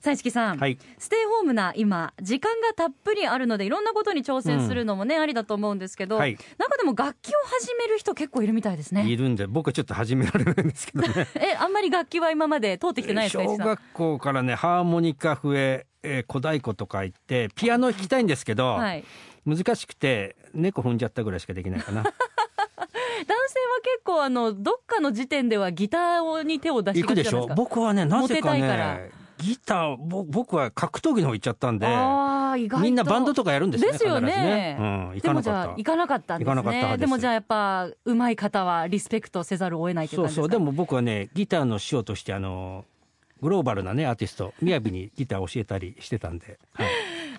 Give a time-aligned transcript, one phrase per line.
[0.00, 9.06] さあ市木さん、はいステイホームな今時間がたっぷりあるのでいろんなことに挑戦するのもね、ありだと思うんですけど、はい中でも楽器を始める人結構いるみたいですね。
[9.06, 13.44] いるんで僕はちょっと始められないんですけどね え、あんまり楽器は今まで通ってきてないですか。
[13.44, 19.04] 小学校からねハーモニカ笛、えー、小太鼓とか行ってピアノ弾きたいんですけど、はい。
[19.44, 27.54] 難しくて猫踏んじゃったぐらいしかできないかな 男性は結構あのどっかの時点ではギターに手を出し行くでしょがちじゃないですか。
[27.54, 31.86] 僕はねなぜかねギターぼ僕は格闘技の方行っちゃったんで
[32.80, 34.26] みんなバンドとかやるんですねですよね。
[34.26, 34.76] ね。
[34.78, 37.00] うん、行でかなもじゃあかっ行かなかったんです行かなかったね派です。
[37.00, 40.42] でもじゃあやっぱ上手い方はリスペクトせざるを得ないたそうという感じですか？
[40.42, 42.84] そうでも僕はねギターの師匠としてあの
[43.40, 46.86] グローバルなねアーティスト雅にギターを教えたりしてたんで、はい、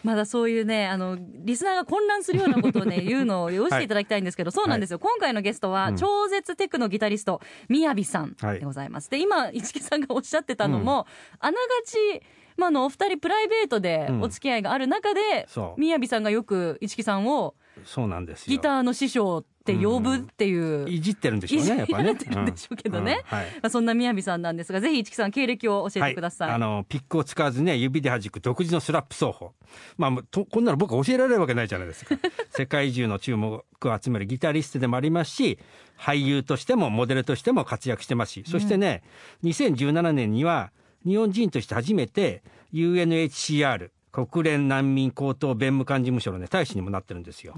[0.03, 5.95] まだそういうねあのリスナーが混乱するようなことをね 言うのをよしていただきたいんですけど、そうなんですよ、今回のゲストは、うん。
[5.95, 8.59] 超絶テクのギタリストみやびさんはい。
[8.59, 11.07] でございます、で今 市木さんがおっしゃってたのも、
[11.39, 12.21] あながち
[12.57, 18.55] まあ、あのお二人プライベートでお付き合いがある中で、みやびさんがよく市木さんをそうなんですよ。
[18.55, 22.03] ギターの師匠って呼ぶっていう、いじってるんでしょういじねやっぱね。
[22.03, 23.23] られてるんでしょうけどね。
[23.31, 23.37] うん。
[23.37, 23.45] はい。
[23.45, 29.53] まあ、そんなみやびさんなんですがぜひ市木さん経歴を教えてください、はい、あのピックを使わずね指で弾く独自のスラップ奏法。
[29.97, 32.15] まあとこんなの僕は教えられるわけないじゃないですか。
[32.49, 35.59] 世界中の注目を集めるギタリストでもありますし
[35.97, 38.43] 俳優としてもモデルとしても活躍してますし。
[38.47, 39.03] そしてね、
[39.43, 40.71] 2017年には
[41.05, 47.55] 日本人として初めて UNHCR 国連難民高等弁務官事務所の、ね、大使にもなってるんですよ。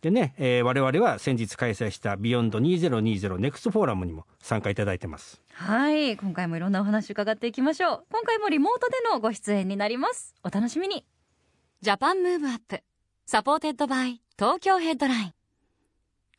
[0.00, 5.42] でね、えー我々は先日開催した beyond 2020 NEXT フォーラムにも参加いただいてます。
[5.52, 6.16] はい。
[6.16, 8.04] 今回もいろんなお話伺っていきましょう。
[8.10, 10.34] 今回もリモートでのご出演になります。
[10.44, 11.04] お楽しみに。
[11.82, 12.82] Japan Move Up
[13.26, 15.32] supported by Tokyo Headline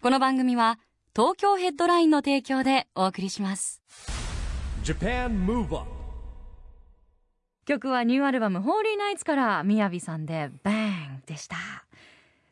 [0.01, 0.77] この番組は
[1.15, 3.81] 東京ヘッドラインの提供でお送りします。
[4.83, 6.00] Japan Move Up
[7.65, 11.55] 曲はニューアルバム「ホーリーナイツ」からみやびさんで「Bang」でした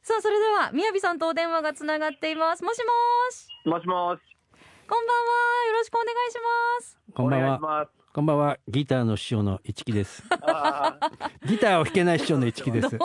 [0.01, 2.91] さあそれではみやびさんとお電話がつながっていますもしも
[3.31, 4.29] しもしもし。
[4.87, 6.39] こんばんはよろしくお願いし
[6.79, 7.61] ますこんばんはお願いし。
[7.61, 7.98] ます。
[8.19, 8.57] こんばんは。
[8.67, 10.23] ギターの師匠の一木です。
[11.45, 12.99] ギターを弾けない師匠の市木です。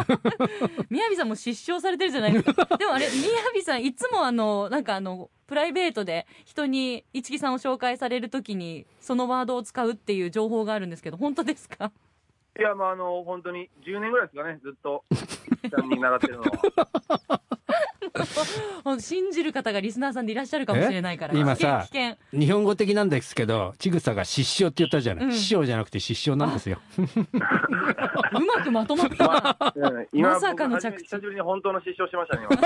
[0.90, 11.92] みやびさんも失笑されてるじゃないですか でもあれみやびさんいつもあのなんかあのプライベートで人に市木さんを紹介されるときにそのワードを使うっていう情報があるんですけど本当ですか？
[12.58, 15.04] いや、まあ、あの、本当に10年ぐらいですかね、ずっと、
[15.76, 17.40] さんに習ってるのは。
[19.00, 21.38] 信じる方がリスナーさんでいらっしゃるかもしれないからえ？
[21.38, 25.24] 今さ危険危日本語的なんですけど、ちぐさが失笑って言ったじゃない。
[25.24, 26.78] うん師匠じゃなくて失笑なんですよ。
[26.94, 32.56] 険 うまくまとまったなうん今、まさかの着地久しぶりに本当の失笑しましたね、今。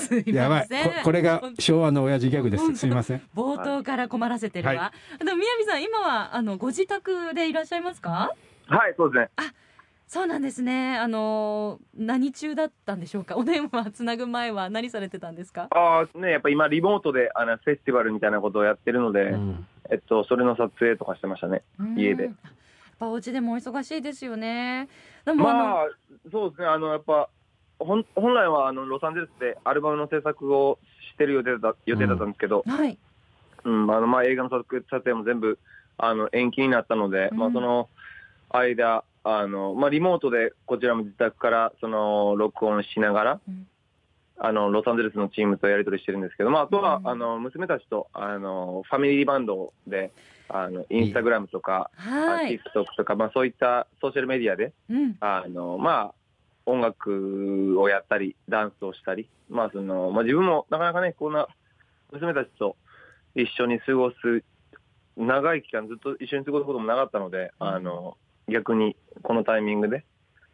[0.00, 0.90] すいやばいませんこ。
[1.04, 2.74] これが昭和の親父ギャグです。
[2.76, 3.22] すいません。
[3.36, 8.32] 冒頭から困らせてるわ、はでもみやびさん今はあのご自宅でいらっしゃいますか？
[8.66, 9.30] はい、そうですね。
[10.08, 10.96] そうなんですね。
[10.96, 13.36] あの何中だったんでしょうか？
[13.38, 15.68] お電話つなぐ前は何されてたんですか？
[15.70, 19.66] ああ、ね、やっぱ今、リモートで、あの、フェスティバルみたいなことをやってるので、うん。
[19.90, 21.62] えっと、それの撮影とかしてましたね。
[21.96, 22.24] 家で。
[22.24, 22.38] うん
[23.00, 24.88] やっぱお家でもお忙しいですよね。
[25.24, 25.86] でもあの、まあ、
[26.32, 27.28] そうですね、あの、やっぱ、
[27.78, 30.80] 本本来は、あの、ロサンゼルスでアルバムの制作を
[31.12, 32.98] してる予定だ予定だったんですけど、はい。
[33.62, 35.60] うん、あの、まあ、映画の撮影も全部、
[35.96, 37.88] あの、延期になったので、まあ、うんその
[38.50, 43.66] 間、あの、まあ、リモートでこちらも自宅から、その、録音しながら、うん。
[44.40, 47.08] あの、ロサンゼルスのチームとやり取りしてるんですけど、まあ、あとは、うん。
[47.08, 50.12] あの、娘たちと、あの、ファミリーバンドで、
[50.48, 56.14] あの、インスタグラムとか、はい、TikTok とか、まあ、そういったソーシャルメディアで、うん、あの、まあ、
[56.64, 61.48] 音楽をやったり、ダンスをしたり、まあ、その、まあ、自分もなかなかね、こんな
[62.12, 62.76] 娘たちと
[63.34, 64.16] 一緒に過ごす、
[65.16, 68.16] 長い期間ずっと一緒に過ごすこともなかったので、うんあの、
[68.48, 70.04] 逆にこのタイミングで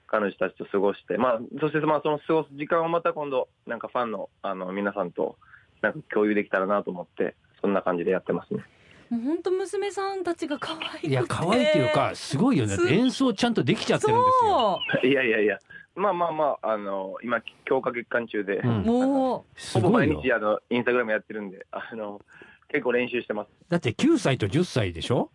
[0.06, 5.36] 彼女たちと過ごして、まあ、そしてまあ、その過ごす時間をまた今度、なんかファンの、あの、皆さんと、
[5.82, 8.62] なんか共有できたらなと思って、そんな感じでやってますね。
[9.10, 12.76] もう本当娘さんたちが可愛くていや、可愛いっていうか、すごいよね。
[12.76, 14.78] す演奏ちゃんとできちゃってるんですよ。
[15.02, 15.58] そいやいやいや、
[15.96, 20.22] まあまあまあ、あの、今、強化月間中で、うんうもすほぼ毎ごいよ。
[20.22, 22.20] 日あのインスタグラムやってるんで、あの
[22.68, 23.48] 結構練習してます。
[23.68, 25.30] だって9歳と10歳でしょ？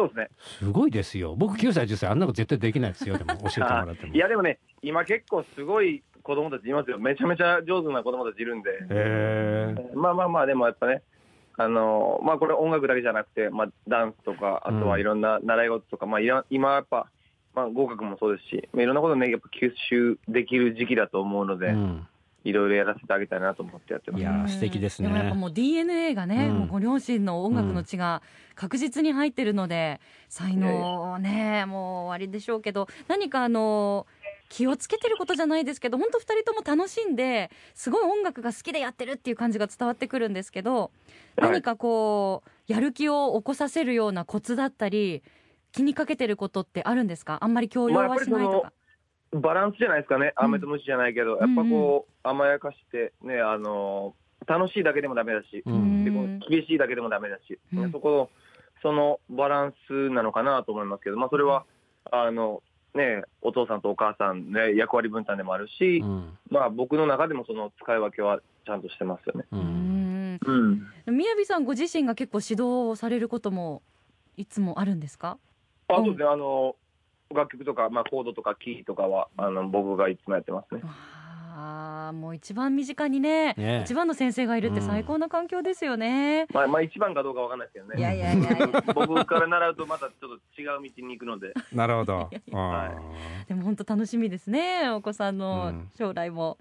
[0.00, 0.28] そうですね。
[0.40, 1.34] すごいですよ。
[1.36, 3.18] 僕9歳、10歳、あんなこと絶対できないですよ。
[3.18, 4.14] でも教えてもらっても。
[4.14, 6.98] いや、でもね、今結構すごい子供たちいますよ。
[6.98, 8.70] めちゃめちゃ上手な子供たちいるんで。
[8.70, 9.74] へえ。
[9.94, 11.02] まあまあまあ、でもやっぱね、
[11.56, 17.10] あのまあこれ音楽だけじゃなくて、まあダンスとか、あとはいろんな習い事とか、まあいろ今やっぱ、
[17.54, 22.06] まあ合格もそうですし、まあいろんなことね、やっぱ吸収できる時期だと思うので、うん
[22.44, 24.20] いろいろやらせてあげたいなと思ってやってます。
[24.20, 25.08] いやー素敵ですね。
[25.08, 26.58] もやっぱもう DNA がね、うん。
[26.60, 28.22] もうご両親の音楽の血が
[28.54, 34.06] 確実に入ってるので、才能ね、もう終わりでしょうけど、何かあの、
[34.48, 40.90] 気をつけてることじゃないですけど、本当二人とも楽しんで、すごい音楽が好きでやってるっていう感じが伝わってくるんですけど、
[41.36, 41.50] はい。
[41.50, 45.22] 何かこう、やる気を起こさせるようなコツだったり、
[45.72, 47.38] 気にかけてることってあるんですか？
[47.40, 48.72] あんまり強要はしないとか。
[49.32, 50.44] バランスじゃないですかね、うん。
[50.46, 54.14] 飴とムチじゃないけど、やっぱこう、甘やかして、ね、あの
[54.46, 56.04] 楽しいだけでもダメだし、うん。
[56.04, 57.92] でこう厳しいだけでもダメだし、うん。
[57.92, 58.30] そこの、
[58.82, 61.64] そのバランスなのかなと思いますけど、まあ、それは、
[62.10, 62.62] あの、
[62.94, 66.38] ね、お父さんとお母さんね、役割分担でもあるし、うん。
[66.50, 69.44] まあ、僕の中でもその使い分けはちゃんとしてますよね。
[69.52, 70.34] ううん。
[70.34, 70.40] ん
[71.06, 71.16] うん。
[71.16, 73.82] みやびさんご自身が結構指導をされることも
[74.36, 75.38] いつもあるんですか？
[75.88, 76.74] あそうですね、あの、
[77.34, 80.82] 楽曲とか、まあ、コードとかキーとかは、あの、僕がいつもやってますね。
[81.60, 86.46] ああもう一番身近にねね一番の先生がいるって最高な環境ですよね。
[86.54, 87.98] まあ、まあ、一番かどうかわかんないですけどね。
[87.98, 91.52] いやいやいやいや 僕から習うとまたちょっと違う道に行くので。
[91.72, 92.30] なるほど。
[92.52, 92.90] はあ
[93.46, 96.56] でも本当楽しみですねお子さんうのん将来も。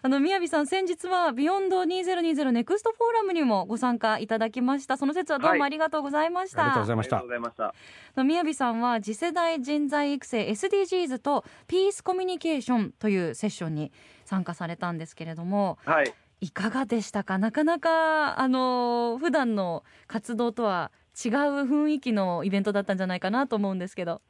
[0.00, 6.62] あのみやびさん先日は beyond 2020 NEXT フォーラムにもご参加いただきましたその節はどうもありがとうございました。
[6.62, 7.64] ありがとうございましたありがとうございました。
[7.66, 7.74] あ
[8.16, 13.92] のみやびさんは次世代人材育成 SDGs とピースコミュニケーションというセッションに
[14.28, 16.12] 参加されたんですけれどもはい。
[16.40, 17.36] いかがでしたか？
[17.36, 21.32] なかなかあの普段の活動とは違う
[21.66, 24.20] 雰囲気のイベントだったんじゃないかなと思うんですけど。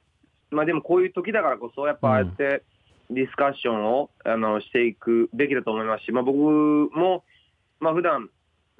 [0.51, 2.63] まあでもこういう時だからこそ、やっぱああやって
[3.11, 7.25] ディスカッションを、あのしていくべきだと思いますし、まあ僕も、
[7.79, 8.31] まあ普段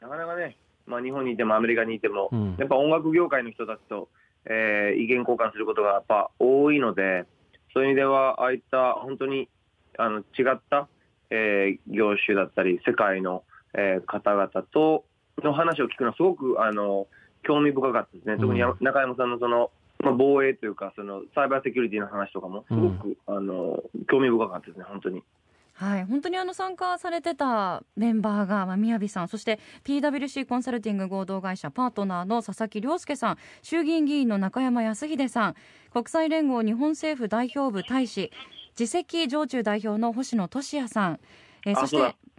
[0.01, 0.57] なかなかね、
[0.87, 2.57] まあ日本にいてもアメリカにいても、うん。
[2.59, 4.09] やっぱ音楽業界の人たちと、
[4.47, 7.27] えー意見交換することがやっぱ多いので、
[7.75, 9.51] そういう意味では、ああいった本当に
[9.99, 10.89] あの違った、
[11.31, 13.45] えー業種だったり、世界の、
[13.75, 15.05] えー方々と
[15.43, 17.07] の話を聞くのはすごくあの
[17.47, 18.37] 興味深かったですね。
[18.39, 19.71] 特に中山さんのその、
[20.01, 25.23] まあ、防衛というか、そのサイバーセキュリティの話とかも、すごく、あの興味深かったですね、本当に。
[25.79, 35.55] はい本当にあの参加されてたメンバーが、まあ、宮城さんそして PWC コンサルティング合同会社パートナーの佐々木亮介さん衆議院議員の中山康秀さん
[35.93, 38.33] 国際連合日本政府代表部大使
[38.79, 41.21] 次席常駐代表の星野俊也さん、
[41.67, 41.97] えーそあ、して。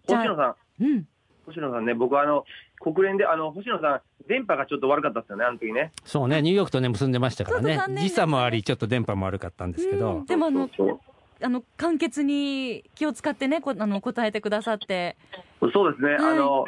[0.07, 1.05] 星野さん、うん
[1.45, 2.45] 星野さんね、僕はあの、
[2.79, 5.91] 国連で、あの、星野さん、電波がちょっと悪かったですよね、あの時ね。
[6.05, 7.95] そうね、ニューヨークとね、結んでましたからねちょっと残。
[7.95, 10.25] 念です時差もあり、ちょっと電波も悪かったんですけうどん。
[10.25, 10.99] でもあのそうそう
[11.41, 15.15] あの簡潔に気を使ってねこあの答えてくださって
[15.61, 16.65] そうそうですね、はいあの、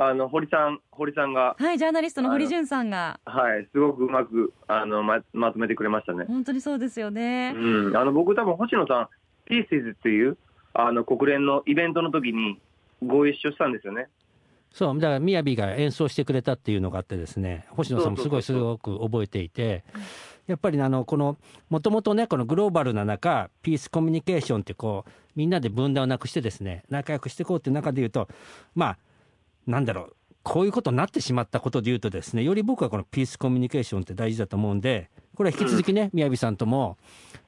[0.00, 6.24] あの、堀さん、堀さんが、はいジャーナリストの堀潤さんがはい、すごくうまく、あの、ま、まとめてくれましたね。
[6.28, 7.52] 本当にそうですよね。
[7.56, 9.08] うん、あの、僕多分星野さん、
[9.46, 10.38] ピースイズっていう、
[10.72, 12.60] あの、国連のイベントの時に
[13.04, 14.06] ご一緒したんですよね。
[14.70, 19.82] そう、だから、みやびが演奏してくれたっていうのがあってですね、星野さんもすごいすごく覚えていて、
[20.46, 21.38] やっぱりねあの、この、
[21.70, 28.28] もともとね、このグローバルな中、ピースコミュニケーションってこう、みんなで分断をなくしてですね、仲良くしていこうっていう中で言うと、
[28.76, 28.98] まあ、
[29.68, 36.96] なんだろう、こういうことになってしまったことで言うとですね、より僕はこのピースコミュニケーションって大事だと思うんで、これは引き続きね、みやびさんとも、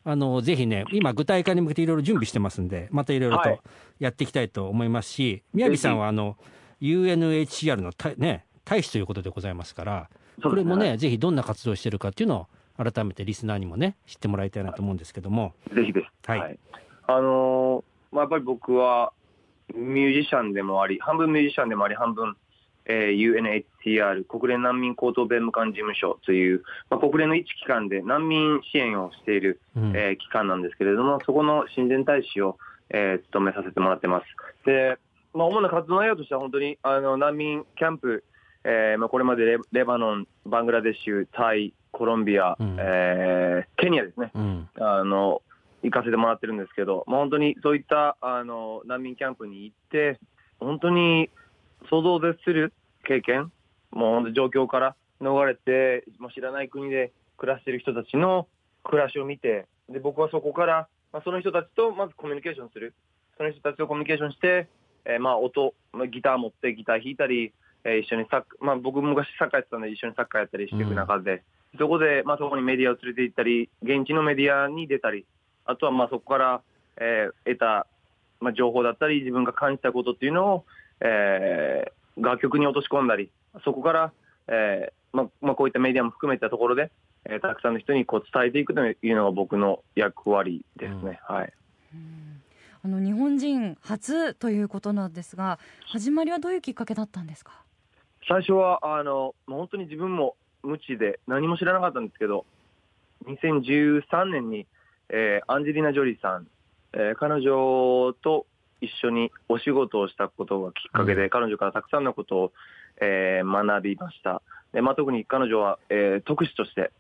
[0.05, 3.61] あの、ぜひね、今具体化に向けていろいろ準備してますんで、またいろいろとはい。
[3.99, 6.37] やっていきたいと思いますし、みやびさんはあの、
[6.83, 10.11] UNHCR の大,、ね、大使ということでございますから、
[10.43, 12.47] これもね、ぜひどんな活動をしてるかっていうのを、
[12.83, 16.31] 改めてリスナーにもね、知ってもらいたいなと思うんですけども、ぜひです。
[16.31, 16.59] はい。
[17.07, 19.13] あのーまあ、やっぱり僕は
[19.75, 22.37] ミュージシャンでもあり、半分ミュージシャンでもあり、半分、
[22.87, 32.59] えー UNHCR、国連難民高等弁務官事務所という、まあ、国連の一機関で難民支援をしている、うんえー機関なんですけれども、そこの親善大使を、
[32.91, 34.27] えー務めさせてもらってます。
[34.67, 34.99] で、
[35.35, 38.25] まあ、主な活動内容としては本当にあの難民キャンプ、
[38.65, 44.31] えーまあ、これまでレレバノン、バングラデシュ、タイ、コロンビア、うんえーケニアですね。
[44.35, 45.43] うん、あの
[45.83, 50.19] 行かせてもらってるんですけど、まあ、本当にそういったあの難民キャンプに行って、
[50.59, 51.31] 本当に
[51.89, 52.73] 想像を絶する
[53.05, 53.51] 経験、
[53.91, 58.47] もう本当状況から逃れて、もう知らない国で暮らしている人たちの
[58.85, 62.95] 暮らしを見て、で僕はそこから、まあ、その人たちとまずコミュニケーションする、
[63.37, 64.69] その人たちとコミュニケーションして、
[65.07, 67.53] えーまあ音、まあ、ギター持ってギター弾いたり、
[67.85, 71.43] えー一緒にサッカー、まあ、僕昔サッカーやってたんで一緒にサッカーやったりしていく中で、
[71.79, 75.25] そこで、まあ、そこにメディアを連れて行ったり、現地のメディアに出たり、
[75.71, 76.61] あとはまあそこから、
[76.97, 77.87] えー得た、
[78.41, 80.65] まあ、情報だったり、自分が感じたことっていうのを、
[81.01, 83.31] えー楽曲に落とし込んだり、
[83.65, 84.13] そこから、
[84.49, 86.91] えーまあまあ、こういったメディアも含めたところで、
[87.25, 91.21] えーたくさんの人にこう伝えていくというのが僕の役割ですね。
[91.27, 91.53] はい。
[92.83, 97.53] あの日本人初ということなんですが始まりはどういうきっかけだったんですか？
[98.27, 102.47] 最初はあのもう本当に自分も無知で何も知らなかったんですけど
[103.27, 104.67] 2013年に、
[105.11, 106.47] えーアンジェリーナ・ジョリーさん、
[106.93, 108.47] えー彼女と
[108.81, 112.53] 一緒にお仕事をしたことがきっかけで、彼女からたくさんのことを、
[113.01, 114.43] えー学びました。
[114.73, 116.91] で、まあ、特に彼女は、えー特使として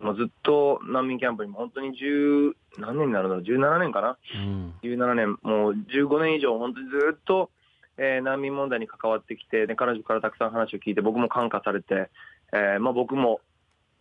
[0.00, 4.18] もうずっと難民キャンプにも本当に10何年になるの？17年かな？
[4.34, 4.74] うん。
[4.82, 7.50] 17年、もう15年以上、本当にずっと、
[7.96, 12.10] えー難民問題に関わってきて、で彼女からたくさん話を聞いて、僕も感化されて、
[12.52, 13.40] えーまあ、僕も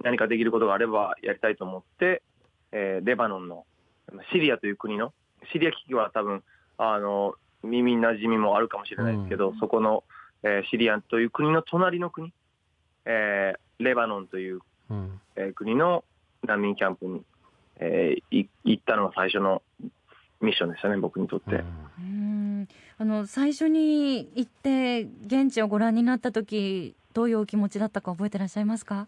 [0.03, 2.23] 何かできることがあればやりたいと思って、
[2.71, 3.65] えーレバノンの
[4.31, 5.13] シリアという国の、
[5.51, 6.43] シリア危機は多分
[6.77, 10.03] あの耳なじみもあるかもしれないですけど、そこの、
[10.43, 12.33] えーシリアという国の隣の国、
[13.05, 14.59] えーレバノンという
[14.89, 15.19] うん。
[15.35, 16.03] えー国の
[16.45, 17.21] 難民キャンプに、
[17.77, 19.61] えーい行ったのが最初の
[20.41, 21.63] ミッションでしたね、僕にとって。
[21.99, 22.67] うん。
[22.97, 29.07] あの最初に行って現地をご覧になった時どういうお気持ちだったか覚えてらっしゃいますか？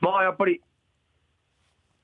[0.00, 0.60] まあやっぱり、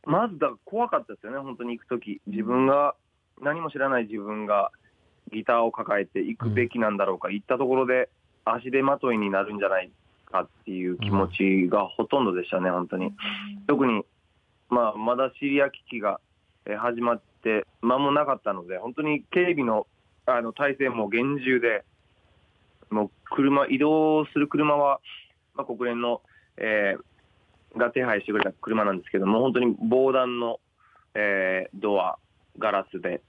[0.05, 2.95] まずだ怖かったですよね、本当に行くとき、自分が、
[3.41, 4.71] 何も知らない自分が
[5.33, 8.09] ギターを抱えて行くべきなんだろうか、行ったところで
[8.45, 9.91] 足手まといになるんじゃない
[10.27, 13.15] かっていう気持ちがほとんどでしたね、本当に。
[13.67, 14.05] 特に、
[14.69, 16.21] まあ、まだシリア危機が
[16.67, 19.87] えー始まって間もなかったので、本当に警備の
[20.27, 21.85] あの体制も厳重で、
[22.91, 25.01] もう車、移動する車は、
[25.55, 26.23] まあ、国連の、
[26.57, 27.03] えー
[27.77, 30.61] が手配してくれた車なんですけども、本当に防弾の、
[31.15, 32.19] えードア、
[32.59, 33.21] ガラスで、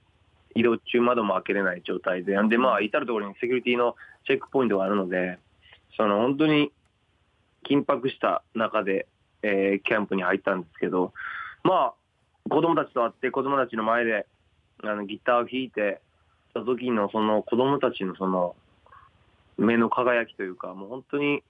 [0.54, 3.96] 移動中窓も開けれない状態で、で、まあ、至る所にセキュリティの
[4.26, 5.38] チェックポイントがあるので、
[5.96, 6.70] その本当に
[7.68, 9.06] 緊迫した中で、
[9.42, 11.12] えーキャンプに入ったんですけど、
[11.64, 14.26] まあ、子供たちと会って、子供たちの前で
[14.82, 16.00] あのギターを弾いて
[16.54, 18.56] た時のその子供たちのその
[19.56, 21.42] 目の輝きというか、もう本当に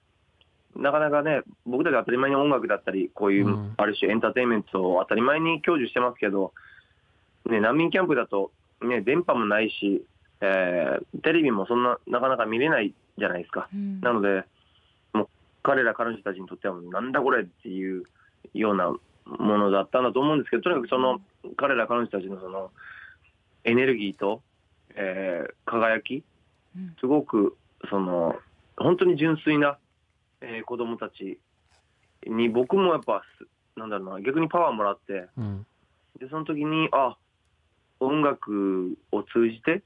[0.75, 3.73] なかなかね、僕たちは当たり前に音楽だったり、こういう、うん。
[3.77, 6.53] ある種エンターテインメントを当たり前に享受してますけど、
[7.45, 8.51] ね、難民キャンプだと、
[8.81, 10.03] ね、電波もないし、
[10.41, 13.69] えーテレビもそんな、なかなか見れないじゃないですか。
[13.73, 14.01] うん。
[14.01, 14.43] なので、
[15.13, 15.27] もう
[15.61, 18.03] 彼ら、彼女たちにとっては、なんだこれっていう
[18.53, 18.89] ような
[19.25, 21.21] ものだったんだと思うんですけど、とにかくその
[21.55, 22.71] 彼ら、彼女たちのその
[23.63, 24.41] エネルギーと、
[24.95, 26.23] えー輝き
[26.75, 27.55] うん、すごく
[27.89, 28.35] その
[28.77, 29.77] 本当に純粋な、
[30.43, 31.39] えー子供たち
[32.27, 33.47] に、僕もやっぱ、す
[33.79, 35.65] なんだろうな、逆にパワーもらって、うん
[36.19, 37.17] でその時に、あ
[37.99, 39.81] 音楽を通じて、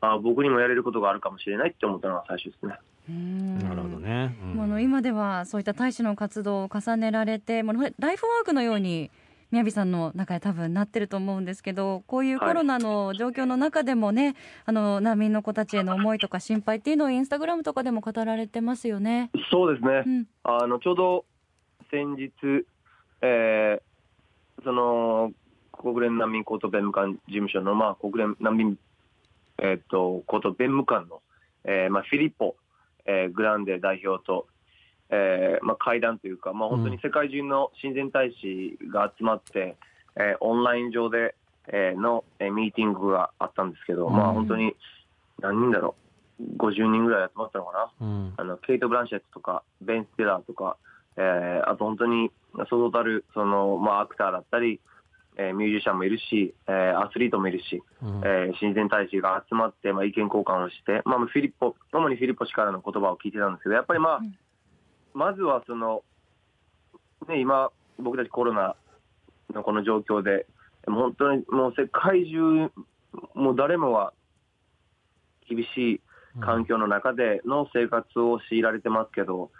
[0.00, 2.74] あ僕にもやれることがあるかもしれないって思ったのが最初ですね。
[3.08, 4.36] うんなるほどね。
[4.42, 9.10] うんもうあの今ではそういった大使の活動を重ねられて、もうライフワークのように
[9.56, 14.36] 宮城さんの中で多分なってると思うんですけど、こういうコロナの状況の中でもね、
[14.66, 19.30] あの難民の子たちへの思いとか心配っていうのをインスタグラムとかでも語られてますよね。
[19.50, 20.02] そうですね。
[20.06, 21.24] うん、あのちょうど
[21.90, 22.30] 先日、
[23.22, 23.86] えー
[24.64, 25.32] その
[25.72, 28.78] 国連難民高等弁務官事務所の、まあ、国連難民、
[29.58, 31.20] えー、と高等弁務官の、
[31.64, 32.56] えーまあ、フィリッポ、
[33.04, 34.46] えーグランデ代表と、
[35.10, 39.76] えーまあ、会談というか、まあ、本当に世界中の親善大使が集まって、
[40.16, 41.34] えーオンライン上で、
[41.68, 44.74] えーの、えーミーティングがあったんですけど、まあ、本当に
[45.40, 45.94] 何人だろ
[46.40, 48.06] う、50人ぐらい集まったのかな？
[48.06, 48.34] うん。
[48.36, 50.76] あのケイト・ブランシェットとか、ベン・ステラーとか、
[51.16, 52.30] えーあと本当に、
[52.68, 54.80] そうたるその、まあ、アクターだったり、
[55.36, 58.20] えーミュージシャンもいるし、えーアスリートもいるし、うん。
[58.24, 64.34] えー親善大使が集まって、まあ、意見交換をして、まあ、フィリッポ、主にフィリッポ氏からの言葉を聞いてたんですけど、やっぱりまあ、うん
[65.16, 66.02] まずはその、
[67.26, 68.76] ね、今、僕たちコロナ
[69.54, 70.46] のこの状況で、
[70.86, 72.70] 本当にもう世界中、
[73.34, 74.12] もう誰もが
[75.48, 76.00] 厳しい
[76.42, 79.50] 環境の中での生活を強いられてますけど、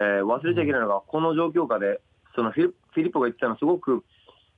[0.00, 2.02] えー忘れちゃいけないのが、この状況下で、
[2.34, 4.04] そのフィリフィリッポが言ってたの、すごく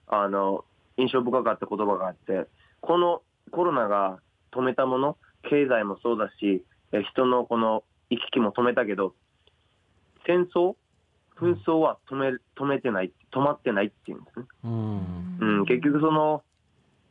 [0.09, 0.65] あの
[0.97, 2.49] 印象深かった言葉があって、
[2.81, 3.23] この
[3.53, 4.19] コロナが
[4.50, 5.17] 止めたもの、
[5.49, 9.15] 経済もそうだし、えー人のこの行き来も止めたけど、
[10.28, 10.76] 戦争、
[11.40, 14.47] 紛争は止め止めてない、止まってないっていうんですね。
[14.64, 15.38] うん。
[15.40, 16.42] うん、結局その、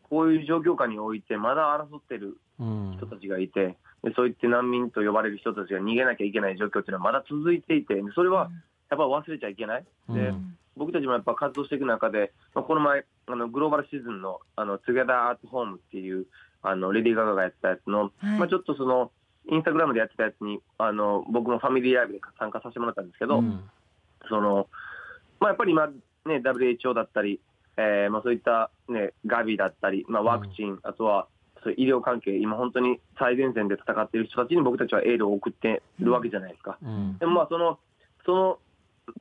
[0.10, 2.98] こういう状況下において、まだ争ってるうん。
[2.98, 8.50] 人たちがいて、でそういって難民と呼ばれる人たちが逃げなきゃいけない状況っていうのはまだ続いていて、でそれは
[8.90, 9.86] やっぱり忘れちゃいけない。
[10.10, 10.58] で、うん。
[10.76, 16.28] 僕たちもやっぱ活動していく中で、まあ、この前、あのグローバルシーズンのあの Together at Home っていう
[16.62, 18.40] あのレディー・ガガがやってたやつの、はい。
[18.40, 19.12] まあ、ちょっとその
[19.50, 23.62] インスタグラムでやってたやつにあの僕もファミリーライブで参加させてもらったんですけど、うん
[24.30, 24.68] その
[25.40, 25.94] まあ、やっぱり今、ね、
[26.26, 27.40] WHO だったり、
[27.78, 31.28] えーまあ、そういった、ね、ガビだったり、まあ、ワクチン、あとは
[31.64, 36.78] そう医療関係、今本当に最前線で戦っている人たちに僕たちはエールを送ってるわけじゃないですか。
[36.82, 37.80] うんでもまあその、
[38.26, 38.60] その、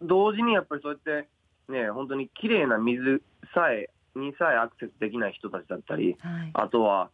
[0.02, 1.28] 同時にやっぱりそうやって、
[1.72, 3.22] ね、本当に綺麗な水
[3.54, 6.50] さえ、にさえアクセスできない人たちだったり、はい。
[6.54, 7.10] あとは、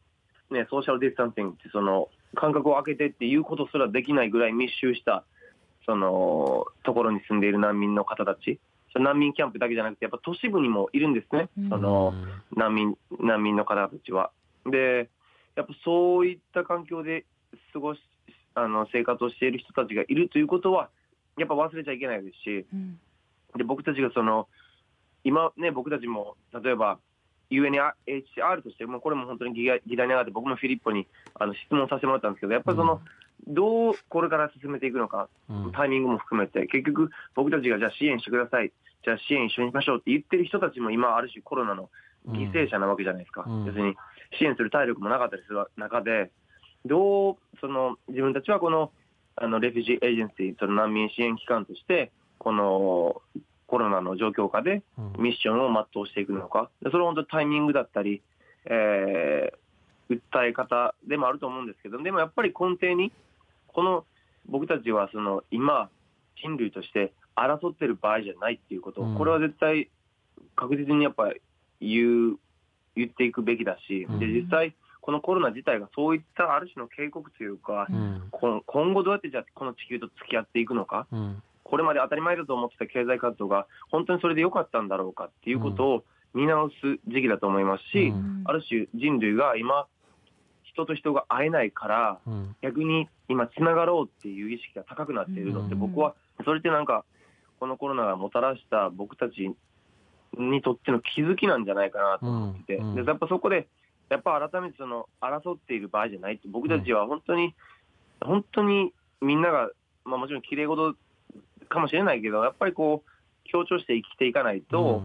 [0.50, 5.24] ね、ソーシャルディスタンシングって、その、間隔を空けてっていうことすらできないぐらい密集した、
[5.86, 8.58] その、ところに住んでいる難民の方たち、
[8.94, 11.68] 難民キャンプだけじゃなくて、やっぱ都市部にもいるんですね、うん。
[11.70, 12.14] その、
[12.54, 14.30] 難民、難民の方たちは。
[14.66, 15.08] で、
[15.56, 17.24] やっぱそういった環境で
[17.72, 18.00] 過ごし、
[18.54, 20.90] あの、生活をしている人たちがいるということは、
[21.38, 23.00] やっぱ忘れちゃいけないですし、うん。
[23.56, 24.48] で、僕たちがその、
[25.24, 26.98] 今ね、僕たちも、例えば、
[27.52, 33.00] UNHCR として、もうこれも本当に議題議題に上がって、僕もフィリッポにあの質問させてもらったんですけど、やっぱりその、
[33.46, 35.72] どうこれから進めていくのか、うん。
[35.72, 38.72] タイミングも含めて、結局、僕たちがじゃあ支援してください、
[39.04, 41.90] じゃあ支援一緒にしましょうって言ってる人たちも今、ある種コロナの
[42.28, 43.64] 犠牲者なわけじゃないですか、うん。
[43.64, 43.96] 別に
[44.38, 46.30] 支援する体力もなかったりする中で、
[46.84, 48.90] どうその自分たちはこの
[49.36, 53.22] あの Refugee Agency、その難民支援機関として、この
[53.72, 55.22] コロナの状況下でうん。
[55.22, 58.20] ミッションを全うしていくのか、でそれは本当タイミングだったり、
[58.66, 59.56] えー
[60.10, 63.12] 訴え方でもあると思うんですけど、でもやっぱり根底に、
[63.68, 64.04] この
[64.46, 65.88] 僕たちはその今、
[66.42, 69.16] 人類として争ってる場合じゃないっていうこと、うん。
[69.16, 69.88] これは絶対
[70.54, 71.40] 確実にやっぱり
[71.80, 72.36] 言う
[72.94, 74.20] 言っていくべきだし、でうん。
[74.20, 78.28] 実際、このコロナ自体がそういったある種の警告というか、うん
[78.66, 86.74] 今後どうやってじゃあこの地球と付き合っていくのか、うんこれまで当たり前だと思ってた経済活動が本当にそれで良かったんだろうかっていうことを見直す
[87.08, 88.42] 時期だと思いますし、うん。
[88.44, 89.86] ある種人類が今、
[90.64, 92.56] 人と人が会えないから、うん。
[92.60, 95.80] 逆に今つながろうっていう意識が高くなっているのって、うん。
[95.80, 97.06] 僕はそれってなんか、
[97.58, 99.50] このコロナがもたらした僕たち
[100.36, 102.94] にとっての気づきなんじゃないかなと思ってて、うん。
[102.96, 103.66] でやっぱそこで、
[104.10, 107.54] やっぱ改めてその争っている場合じゃないって、僕たちは本当に、
[108.20, 109.70] 本当にみんなが、
[110.04, 110.94] まあ、もちろん綺麗事
[111.72, 115.02] かもしれないけど、やっぱりこう、強調して生きていかないと、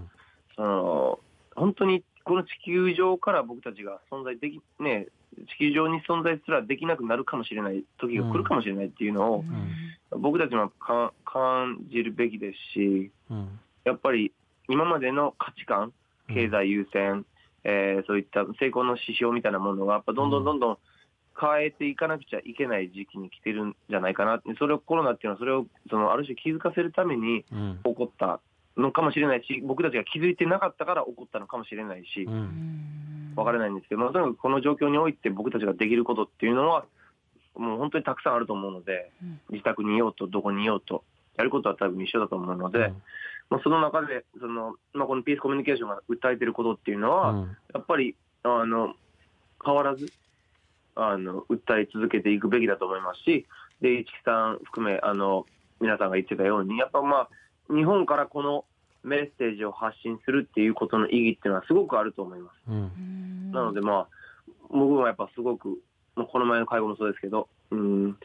[0.56, 1.20] その
[1.56, 5.08] 本当にこの地球上から僕たちが存在でき、ね、
[5.56, 9.46] 地球上に存在すらできなくなるかもしれない時が来るかもしれないっていうのを、
[10.12, 13.60] 僕たちもか感じるべきですし、うん。
[13.86, 14.34] やっぱり
[14.70, 15.94] 今までの価値観、
[16.28, 17.26] 経済優先、
[17.64, 20.78] えーそういった成功の指標みたいなものが、やっぱどんどんどんどん
[21.40, 24.38] 変えていかなくちゃいけない時期に来てるんじゃないかな。
[24.38, 27.80] って、それをコロナっていうのは、それをそのある種気づかせるためにうん。
[27.84, 28.40] 起こった
[28.76, 33.34] のかもしれないし、僕たちが気づいてなかったから起こったのかもしれないしう、ん。
[33.36, 36.86] わからないんですけど、まあ、とにかくこの状況において僕たちができることっていうのは、
[37.56, 39.40] もう本当にたくさんあると思うので、うん。
[39.52, 41.04] 自宅にいようと、どこにいようと、
[41.38, 42.92] やることは多分一緒だと思うので、
[43.50, 47.58] まあ、その中で、そのまあ、このピースコミュニケーションが訴えてることっていうのは、うん。
[47.74, 48.94] やっぱりあの
[49.64, 50.12] 変わらず
[50.98, 53.46] あの訴え続けていくべきだと思いますし、
[53.82, 55.46] で市木さん含めあの
[55.80, 57.30] 皆さんが言ってたように、やっぱまあ
[57.74, 58.66] 日本からこの
[59.04, 62.56] メッセージを発信するっていうことの意義っていうのはすごくあると思います。
[62.70, 64.08] うんなので、まあ、
[64.70, 65.80] 僕はやっぱすごく、
[66.16, 68.18] まあ、この前の会合もそうですけど、うん、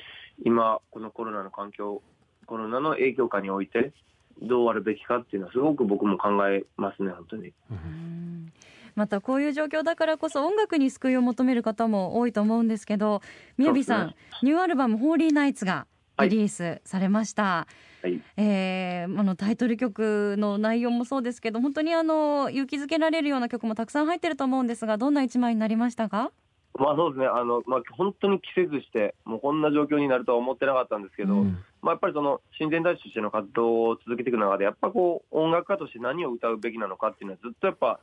[0.44, 2.02] 今、このコロナの環境、
[2.46, 3.92] コロナの影響下において、
[4.40, 7.52] どうあるべきかっていうのは、すごく僕も考えますね、本当に。
[7.70, 8.52] うん
[8.94, 13.20] またこういう状況だからこそ音楽に救いを求める方も多いと思うんですけど
[13.57, 15.87] 宮城さん、そうニューアルバム「ホーリーナイツ」が
[16.20, 18.20] リリースされました、はい。
[18.37, 26.31] えーあのタイトル曲の内容もそうですけど本当にあの勇気づけられるような曲もたくさん入ってると思うんですがどんな一枚になりましたか？
[26.78, 31.59] まあそうですね、あの、まあ本当に季節して、もうこんな状況になるとは思ってなかったんですけど、うん。
[31.83, 38.00] まあやっぱりその、親善大使としての活動を続けていく中で、やっぱこう、音楽家として何を歌うべきなのかっていうのはずっとやっぱ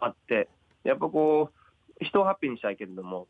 [0.00, 0.48] あって、
[0.84, 1.50] やっぱこ
[2.00, 3.28] う、人をハッピーにしたいけれども、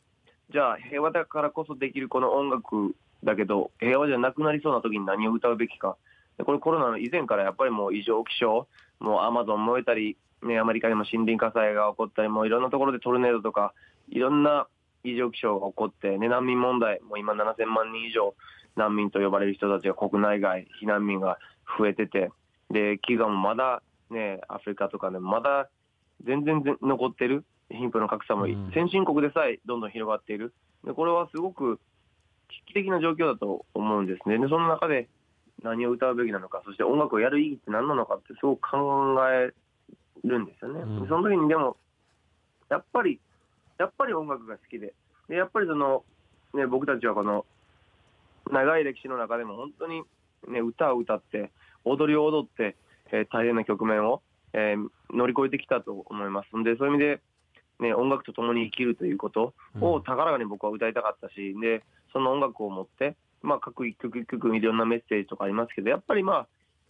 [0.51, 5.97] じゃあ平和だからこそできるこの音楽だけど、平和じゃなくなりそうな時に何を歌うべきか。
[6.45, 8.67] これコロナの以前からやっぱりもう異常気象、
[8.99, 13.75] もうアマゾン燃えたり、ね、アメリカでも森林火災が起こったり、もういろんなところでトルネードとか、
[14.09, 14.67] いろんな
[15.05, 18.35] 異常気象が起こって、ね、難民問題、もう今7000万人以上
[18.77, 21.39] 難民と呼ばれる人たちが国内外、避難民が
[21.79, 22.31] 増えてて、
[22.71, 25.69] で、飢餓もまだね、アフリカとかでもまだ
[26.25, 30.53] 全然ぜ残ってる、貧富の格差も、うん先進国でさえどんどん広がっている。
[30.85, 31.79] でこれはすごく
[32.49, 34.39] 危機的な状況だと思うんですね。
[34.39, 35.09] で、その中で、
[35.63, 39.53] 何を歌うべきなのか、そして音楽をやる意義って何なのかってすごく考え
[40.25, 40.81] るんですよね。
[40.81, 41.77] うんその時にでも、
[42.69, 43.21] やっぱり、
[43.79, 44.95] やっぱり音楽が好きで、
[45.29, 46.05] でやっぱりその、
[46.55, 47.45] ね、僕たちはこの
[48.51, 50.03] 長い歴史の中でも本当に、
[50.49, 51.51] ね、歌を歌って、
[51.85, 52.77] 踊りを踊って、
[53.13, 56.57] えー大変な局面を、えー乗り越えてきたと思います。
[56.57, 57.21] んで、そういう意味で、
[57.81, 61.83] ね、音楽と共に生きるということを高らかに僕は歌いたかったし、で、
[62.13, 66.49] その音楽を持って、まあ、各一曲一曲いろんなメッセージとかありますけど、やっぱりまあ、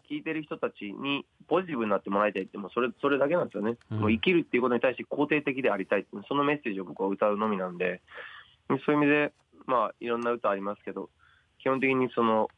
[0.08, 4.00] 聴いてる人たちにポジティブになってもらいたいって、もうそれそれだけなんですよね、うん。
[4.00, 8.02] もう生きるっていうことに対して肯定的でありたいそのメッセージを僕は歌うのみなんで、
[8.68, 9.32] そういう意味で、
[9.66, 11.10] まあ、いろんな歌ありますけど、
[11.60, 12.48] 基本的にその、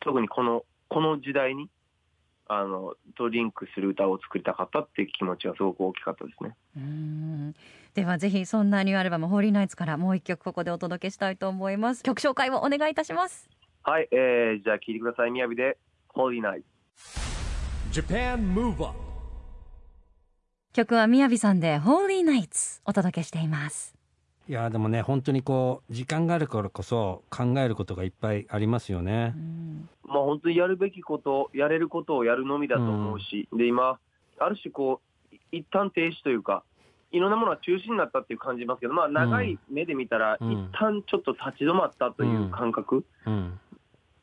[0.00, 1.68] 特にこのこの時代に、
[2.48, 6.56] あの、とリンクする歌を作りたかったっていう気持ちがすごく大きかったですね。
[6.76, 7.54] うーん
[7.94, 13.48] ではぜひそんなニューアルバム「ホーリーナイツ」からもう一曲ここでお届けしたいと思います曲紹介をお願いいたします
[13.82, 15.30] はい、えー、じゃあ聴いてください。
[15.30, 15.78] みやびで、
[16.14, 16.62] Holy Night。
[17.92, 18.94] Japan Move Up
[20.72, 23.95] 曲はみやびさんで「ホーリーナイツ」お届けしています
[24.48, 29.34] いやでもね本当にこう時間があるからこそ考えることがいっぱいありますよね。
[29.36, 29.38] う。
[29.40, 29.88] ん。
[30.04, 33.98] まあ、本当にやるべきこと、やれることをやるのみだと思うし、で今、
[34.38, 35.00] ある種こ
[35.32, 36.62] う、い一旦停止というか、
[37.10, 40.52] いろんなものは中止になったっていう感じますけど、まあ、長い目で見たら、うん。
[40.52, 43.58] 一旦ちょっと立ち止まったという感覚、うん。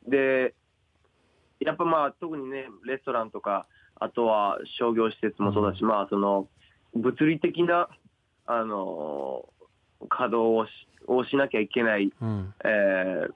[0.08, 0.54] で、
[1.60, 6.48] やっぱまあ、特にね、レストランとか、あとは商業施設もそうだし、まあ、その、
[6.94, 7.88] 物理的な、
[8.46, 9.48] あの
[10.08, 10.70] 稼働をし
[11.06, 12.54] をしなきゃいけないうん。
[12.64, 13.34] えー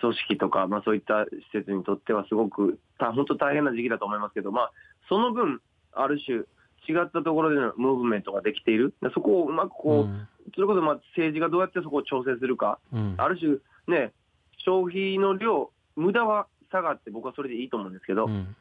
[0.00, 4.72] 組織とか、まあ、そういった施設にとってはすごくた本当大変な時期だと思いますけど、まあ、
[5.08, 5.60] その分、
[5.92, 6.40] ある種
[6.88, 10.28] 違ったところでのムーブメントができている、でそこをうまくこう、うん。
[10.54, 13.14] それこそまあ政治がどうやってそこを調整するか、うん。
[13.16, 14.12] ある種ね、
[14.58, 18.54] 消費の量、無駄は下がって、僕はそれでいいと思うんですけど、うん。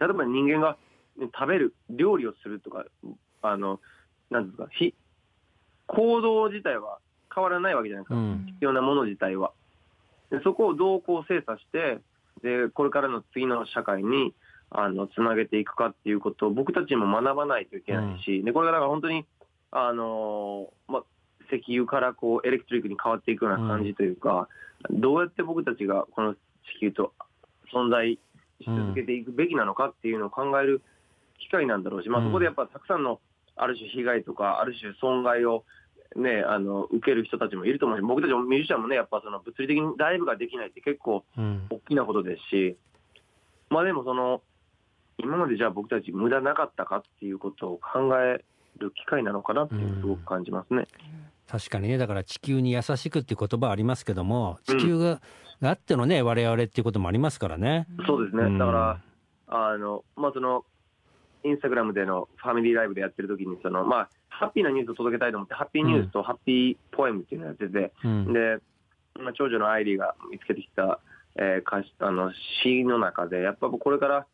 [0.00, 0.76] 例えば人間が、
[1.16, 2.84] ね食べる、料理をするとか、
[3.42, 3.80] あの
[4.30, 4.94] なんですか、非
[5.94, 6.98] 行動自体は
[7.34, 8.14] 変わらないわけじゃないですか。
[8.16, 9.52] うん必要なもの自体は。
[10.30, 11.98] でそこをどうこう精査して
[12.42, 14.34] で、これからの次の社会に
[14.70, 19.26] あのつなげていくかっていうことを僕たちにも学ばないといけないし、でこれがだから本当に、
[19.72, 21.02] あのーま、
[21.52, 24.48] 石油からこうエレクトリックに変わっていくような感じというか、
[24.90, 26.38] どうやって僕たちがこの地
[26.80, 27.12] 球と
[27.74, 28.18] 存在し
[28.66, 30.82] 続けていくべきなのかっていうのを考える
[31.40, 33.20] 機会なんだろうし、まあ、うんそこでやっぱたくさんの
[33.56, 35.64] ある種被害とか、ある種損害を
[36.16, 42.76] ね、あの受ける人たちもいると思うし、僕たちもミュージシャンもね、やっぱその物理的にライブができないって結構うん大きなことですし、
[43.68, 44.42] まあでもその、
[45.18, 48.44] 今までじゃあ僕たち無駄なかったかっていうことを考え
[48.78, 50.86] る機会なのかなってすごく感じますね。
[51.48, 55.20] 確かにねだから地球に優しくっていう言葉ありますけどもうん地球が,、
[55.60, 57.86] があってのね我々っていうこともありますからね。
[58.06, 58.44] そうですね。
[58.44, 59.00] うんだから、
[59.48, 60.64] あの、まあその、
[61.44, 68.32] インスタグラムでのファミリーライブでやってる時に、その、まあ、ハッピーなニュースを届けたいと思って、ハッピーニュースとハッピーポエムっていうのをやってて、うん。
[68.32, 68.58] で、
[69.18, 71.00] まあ、長女のアイリーが見つけてきた、
[71.36, 74.26] えー歌詞あの詩の中で、やっぱこれから、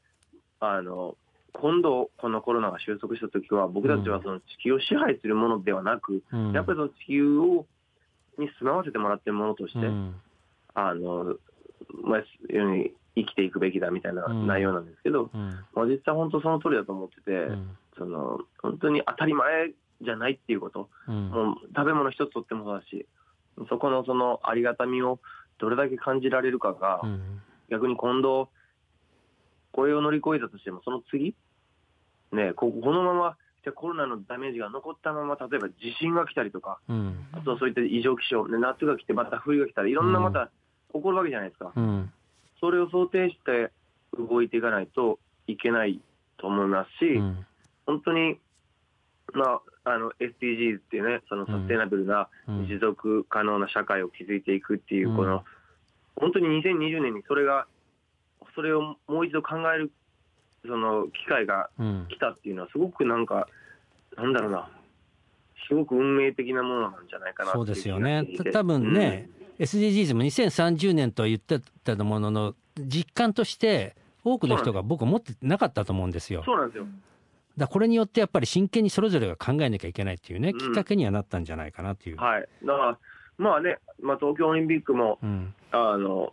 [0.60, 1.16] あの、
[1.52, 6.52] 今度このコロナが収束した時は、僕たちはその地球を支配するものではなく、うん。
[6.52, 7.66] やっぱりその地球を
[8.38, 10.14] に住まわせてもらってるものとして、うん。
[10.74, 11.36] あの、
[12.04, 14.46] まあ、世に生きていくべきだみたいなうん。
[14.46, 15.64] 内容なんですけど、うん。
[15.74, 17.76] まあ、実際本当その通りだと思ってて、うん。
[17.96, 21.30] その、本当に当たり前じゃないっていうこと、うん。
[21.30, 23.06] もう食べ物一つとってもそうだし、
[23.68, 25.18] そこのそのありがたみを
[25.58, 27.40] どれだけ感じられるかが、うん。
[27.70, 28.50] 逆に今度、
[29.72, 31.34] これを乗り越えたとしても、その次、
[32.32, 37.26] ね、ここのまま、じゃあコロナのダメージが残ったまま、例えば地震が来たりとか、うん。
[37.32, 40.50] あとはそういった異常気象、ね、夏が来て、また冬が来たら、いろんなまた
[40.92, 41.72] 起こるわけじゃないですか。
[41.75, 42.12] うん。
[42.61, 43.70] それを想定して
[44.18, 46.01] 動いていかないといけない
[46.38, 47.46] と思いますし、うん。
[47.87, 48.38] 本当に、
[49.35, 52.66] まあ、あの SDGs っていうね、そのサステナブルなうん。
[52.66, 55.16] 持続可能な社会を築いていくっていう、うん。
[55.16, 55.44] この、
[56.16, 57.66] 本当に2020年にそれが、
[58.55, 59.92] それをもう一度考える、
[60.66, 62.07] その機会がうん。
[62.09, 63.49] 来たっていうのは、すごくなんか、
[64.16, 64.70] なんだろうな、
[65.68, 76.44] すごく運命的なものなんじゃないかなそいうですよね多分ね、SDGs も2030年とは言ってたものの実感として多くの人が僕持ってなかったと思うんですようん。
[76.44, 76.86] そうなんですよ。
[77.56, 82.16] だこれによってやっぱり真剣にそれぞれが考えなきゃいけないっていうね、うんきっかけにはなったんじゃないかなっていう。
[82.16, 82.48] はい。
[82.64, 82.98] だから、
[83.38, 86.32] まあね、まあ、東京オリンピックも、うんあの、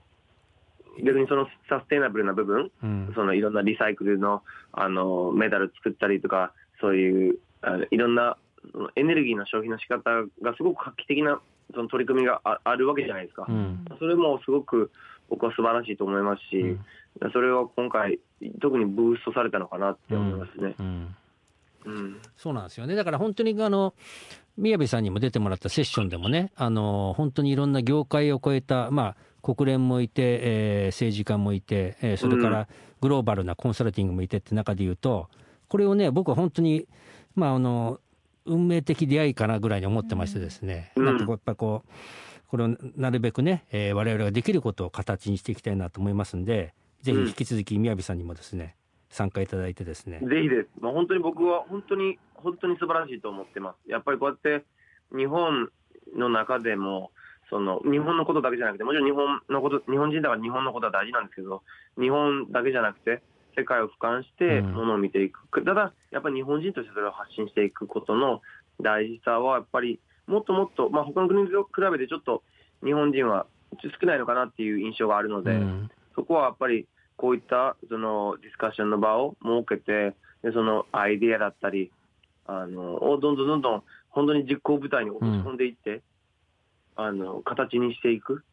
[1.01, 8.38] 逆にそのサステナブルな部分、うんそのいろんなリサイクルのあのメダル作ったりとか、そういうあのいろんな
[8.95, 10.10] エネルギーの消費の仕方
[10.41, 11.39] がすごく画期的な
[11.73, 13.45] その取り組みがああるわけじゃないですか。
[13.47, 14.91] うんそれもすごく
[15.30, 16.78] 僕は素晴らしいと思いますし、
[17.32, 18.19] それは今回、
[18.62, 20.76] 特にブーストされたのかなって思いますね。
[20.80, 21.15] うん
[21.86, 22.95] うんそうなんですよね。
[22.95, 23.93] だから本当にあの、
[24.58, 32.67] 宮部さんにも出てもらったセッションでもね、あの、本当にいろんな業界を超えた、まあ、国連もいて、えー政治家もいて、えーそれから
[33.02, 35.30] グローバルなコンサルティングもいてって中で言うと、
[35.67, 36.88] これをね、僕は本当に、
[37.36, 37.99] まあ、あの、
[38.45, 41.89] 運命的出会いかなぐらいに思ってましてですね、うんなんかこうやっぱこう、
[42.47, 48.75] これをなるべくね、えー我々ができることを形にしていきたいなと思いますんで、ぜひ引き続き宮部さんにもですね、
[49.10, 50.19] 参加いただいてですね。
[50.19, 50.69] ぜひです。
[50.79, 53.89] まあ、本当に僕は本当に、本当に素晴らしいと思ってます。
[53.89, 54.65] やっぱりこうやって
[55.15, 55.69] 日本
[56.15, 57.12] の中でも、
[57.49, 61.62] その日本のことだけじゃなくて、もちろん日本のこと、日本人だから日本のことは大事なんですけど、
[61.99, 63.21] 日本だけじゃなくて、
[63.56, 64.74] 世界を俯瞰してうん。
[64.74, 65.63] ものを見ていく。
[65.63, 68.42] ただ、やっぱり日本人としてそれを発信していくことの
[68.82, 72.44] 大事さは、やっぱりもっともっと、まあ、他の国と比べてちょっと
[72.84, 73.46] 日本人は
[73.82, 75.92] 少ないのかなっていう印象があるので、うん。
[76.16, 76.88] そこはやっぱり
[77.18, 81.92] こういったそのディスカッションの場を設けて、でそのアイディアだったり、
[82.46, 86.02] あのをどんどんどんどん本当に実行部隊に落とし込んでいって、
[86.96, 88.44] あの形にしていく、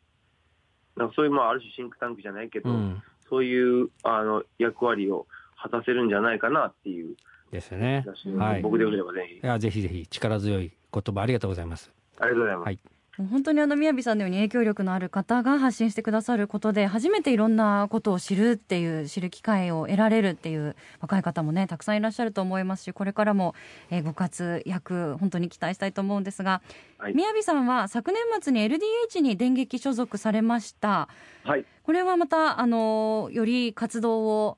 [0.97, 5.27] なんかそういう、まあ、ある種シンクタンクじゃないけど、うんそういうあの役割を
[5.62, 7.16] 果たせるんじゃないかなっていう、
[7.51, 8.05] ですよね。
[8.37, 8.62] はい。
[8.62, 9.40] 僕でよければぜひい。
[9.43, 11.90] や、ぜひぜひ力強い言葉ありがとうございます。
[12.19, 12.66] ありがとうございます。
[12.66, 12.79] はい
[13.20, 23.54] もう本当にあの宮城さんのように影響力のある方が発信してくださることで初めていろんなことを知るっていう知る機会を得られるっていう若い方もねたくさんいらっしゃると思いますしこれからも、
[23.90, 26.62] えーご活躍本当に期待したいと思うんですが、
[26.96, 27.14] はい。
[27.14, 31.09] 宮城さんは昨年末に LDH に電撃所属されました。
[31.44, 31.66] はい。
[31.83, 34.56] これはまたあのより活動を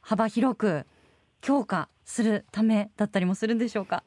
[0.00, 0.86] 幅広く
[1.40, 4.02] 強化するためだったりもするんでしょうか？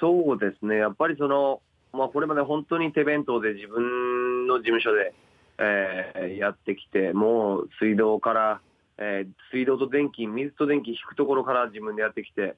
[0.00, 1.60] そうですね、やっぱりその、
[1.92, 5.14] まあ、これまで本当に手弁当で自分の事務所で、
[5.58, 8.60] えーやってきて、もう水道から、
[8.98, 12.56] えー水道と電気、水と電気引くところから自分でやってきて、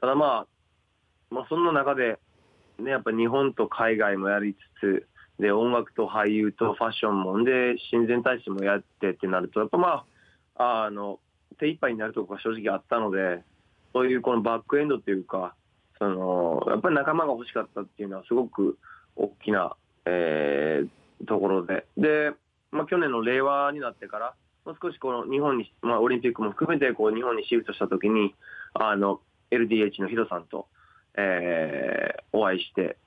[0.00, 0.46] ただま
[1.30, 2.18] あ、まあ、そんな中で、
[2.78, 5.06] ね、やっぱ日本と海外もやりつつ、
[5.40, 10.04] で、音楽と俳優とファッションもん、で、親善大使もやってってなると、やっぱま
[10.56, 11.20] あ、あの、
[11.58, 13.42] 手一杯になるところが正直あったので、
[13.92, 15.54] そういうこのバックエンドっていうか、
[15.98, 18.78] そのやっぱり仲間が欲しかったっていうのはすごく
[19.16, 19.74] 大きな、
[20.06, 20.88] えー
[21.26, 22.32] ところで、で、
[22.70, 24.34] まあ、去年の令和になってから、
[24.64, 28.34] もう少しこの日本に、まあ、オリンピックも含めてこう日本にシフトしたときに、
[28.74, 30.66] あの LDH のヒロさんと、
[31.16, 32.98] えーお会いして、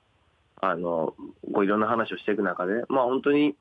[0.59, 1.13] あの
[1.53, 3.55] こういろんな話をしていく中で、まあ、本当に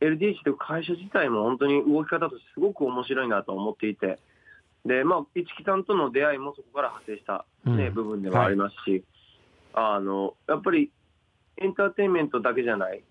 [0.00, 4.18] LDH という会社自体も本当に動き方としてすごく面白いなと思っていて、
[4.84, 7.94] で、まあ、市木さんとの出会いもそこから派生した、ねうん。
[7.94, 9.04] 部分でもありますし、
[9.72, 10.90] あの、やっぱり
[11.58, 13.02] エンターテインメントだけじゃない、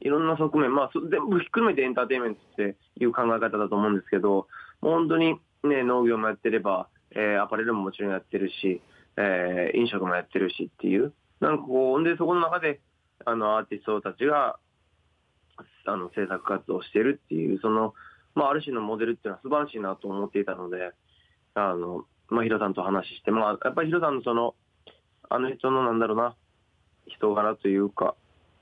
[0.00, 4.48] いろんな側面、まあ、そ全部ひっくるめてエンターテインメントっていう考え方だと思うんですけど、
[4.80, 8.80] 本当にね、農業もやってれば、えーアパレルももちろんやってるし、
[9.16, 12.80] えー飲食もやってるしっていう、なんかこう、で、そこの中で、
[13.24, 14.58] あの、アーティストたちが、
[15.86, 17.94] あの、制作活動をしてるっていう、その、
[18.34, 20.92] まあ、ある種のモデルっていうのは素晴らしいなと思っていたので、
[21.54, 24.54] あの、まあ、ヒロさんと話して、まあ、やっぱりヒロさんのその、
[25.28, 26.34] あの人のなんだろうな、
[27.06, 28.14] 人柄というか、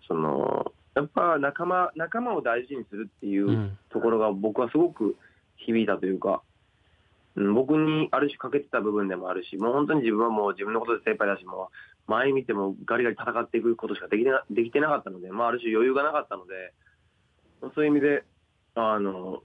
[0.07, 3.79] その、やっぱ仲間、仲間を大事にするっていううん。
[3.91, 5.17] ところが僕はすごく
[5.57, 6.43] 響いたというか、
[7.37, 11.71] うん、僕にある種欠けてた部分でもあるし、もう本当に自分はもう自分のことで精一杯だし、も
[12.09, 16.73] う前見てもガリガリ戦っていくことしかできてなできてなかったので、まあ、ある種余裕がなかったので、
[17.75, 18.25] そういう意味で、
[18.75, 19.43] あの、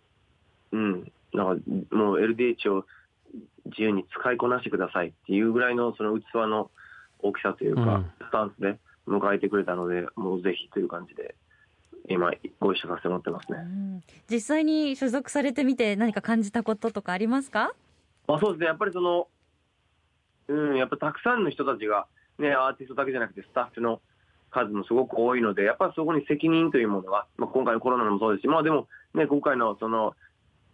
[0.71, 2.86] うん、なんかもう LDH を
[3.65, 6.69] 自由に使いこなしてくださいっていうぐらいのその器の
[7.19, 8.12] 大きさというか、うん。
[8.19, 11.36] スタンスで迎えてくれたので、もうぜひという感じで、
[12.08, 13.58] 今、ご一緒させてもらってますね。
[13.60, 14.02] うん。
[14.30, 17.74] 実際に所属されてみて何か感じたこととかありますか？
[18.28, 19.28] まあ、そうですね、やっぱりその、
[20.48, 24.02] うん、やっぱたくさんの人たちが、ね、アーティストだけじゃなくて、スタッフの
[24.52, 30.15] 数もすごく多いので、やっぱりそこに責任というものが、まあ、今回のコロナのもそうですし、まあでも、ね、今回のその、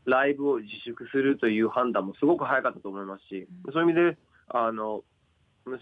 [0.05, 4.17] ライブを自粛するという判断もすごく早かったと思いますし、そういう意味で、
[4.49, 5.03] あの、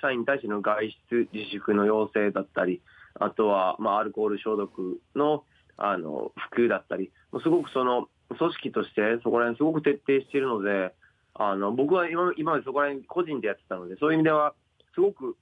[0.02, 2.82] 社員に対しての外出自粛の要請だったり、
[3.20, 5.44] あとは、まあ、アルコール消毒の、
[5.78, 10.94] あの、普及だったり、すごくその、組織としてそこら辺すごく徹底しているので、
[11.34, 14.54] あの、僕は今今までそこら辺個人でやってたので、そういう意味では、
[14.94, 15.36] すごく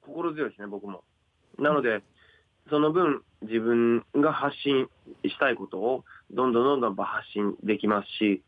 [0.00, 1.04] 心強いですね、僕も。
[1.58, 2.02] なので、
[2.70, 4.88] その分、自分が発信
[5.24, 8.42] したいことを、どんどんどんどん発信できますし、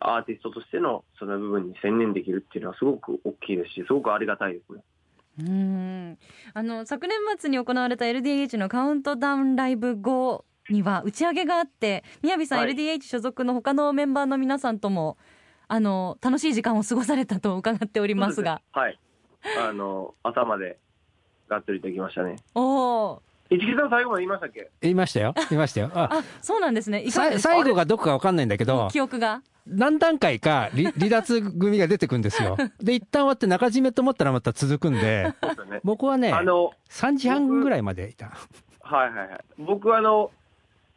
[0.00, 4.82] アーティストとしてのその部分に専念できるっていうのはすごく大きいですし、すごくありがたいですね。
[5.38, 6.18] うん
[6.52, 15.16] あの昨年末に行われた LDH のカウントダウンライブ後には打ち上げがあって宮城さん、はい LDH 所属の他のメンバーの皆さんとも
[15.68, 18.98] あの楽しい時間を過ごされたと伺っておりますがはい。
[19.58, 20.78] あの、朝まで、
[21.48, 22.36] がっつりと行きましたね。
[22.54, 24.70] おお市木さん最後まで言いましたっけ？
[24.80, 25.34] 言いましたよ。
[25.50, 25.90] 言いましたよ。
[25.94, 27.04] ああそうなんですね。
[27.10, 29.42] 最後がどこかわかんないんだけど記憶が？
[29.66, 32.56] 何段階か離 離脱組が出てくんですよ。
[32.80, 35.32] で一旦終わって中締めと思ったらまた続くんで。
[35.84, 38.32] 僕はねあの、3時半ぐらいまでいた。
[38.80, 39.40] はいはいはい。
[39.58, 40.30] 僕はあの、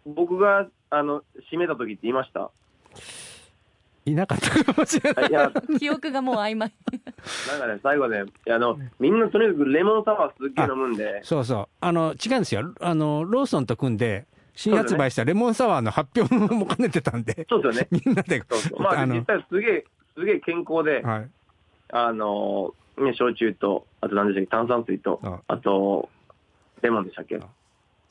[0.05, 2.49] 僕が、あの、締めた時って言いました？
[4.05, 6.73] いなかったかもしれないいや、記憶がもう曖昧
[7.47, 11.67] なんかね、最後ね、あの、みんなとにかくレモンサワーすっげえ飲むんで、そうそう。
[11.79, 12.73] あの、違うんですよ。
[12.81, 17.87] あの、ローソンと組んで、新発売したレモンサワーの発表も兼ねてたんで、そうですよね。
[17.91, 18.81] みんなで、そうそう。
[18.81, 19.85] まあ、あの実際すげえ、
[20.15, 21.29] すげえ健康で、はい。
[21.91, 26.09] あの、ね、焼酎と、あと何でしたっけ、炭酸水とあ、あと、
[26.81, 27.39] レモンでしたっけ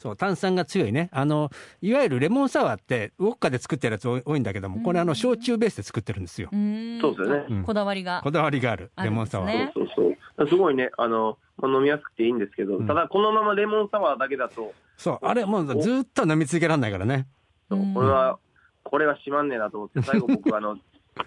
[0.02, 1.08] そう、炭酸が強いね。
[1.12, 6.48] あの、いわゆるレモンサワーって、ウォッカで作ってるやつ多い多いんだけども、これあの、焼酎ベースで作ってるんですよ。
[6.50, 7.46] そうですよね。
[7.48, 7.62] うん。
[7.62, 8.20] こだわりが。
[8.24, 9.48] こだわりがある、レモンサワー。
[9.48, 10.48] ねそうそうそう。
[10.48, 12.86] すごいね、あの、まあ飲みやすくていいんですけど、うん。
[12.88, 17.28] ただこのままレモンサワーだけだと、そう、あれもうずっと飲み続けられないからね。
[17.68, 17.78] そう。
[17.78, 17.94] うん。
[17.94, 18.40] これは、
[18.82, 20.76] これはしまんねえなと思って、最後僕 あの、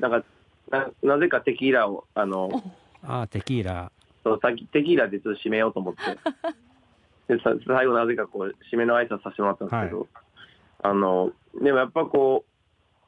[0.01, 0.23] なんか、
[0.69, 2.49] ななぜかテキーラを、あの、
[3.01, 3.89] ああ、テキーラ。
[4.25, 6.01] そうさっきテキーラでちょっと締めようと思って、
[7.27, 10.07] でさ最後なぜかこう、締めの挨拶させてもらったんですけど、
[10.83, 12.55] あの、でもやっぱこう、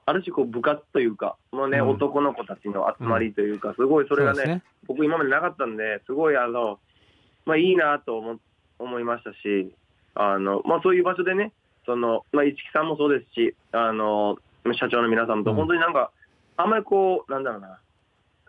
[0.08, 1.90] ある種こう部活というか、もうね、うん。
[1.90, 4.64] 男の子たちの集まりというか、すごいそれがね、ね。
[4.88, 6.80] 僕今までなかったんで、すごいあの、
[7.46, 8.40] まあいいなと思
[8.80, 9.76] 思いましたし、
[10.16, 11.52] あの、まあそういう場所でね、
[11.86, 14.38] その、まあ市木さんもそうですし、あの、
[14.80, 15.58] 社長の皆さんとうん。
[15.58, 16.12] 本当になんか、
[16.56, 17.80] あんまりこう、なんだろうな、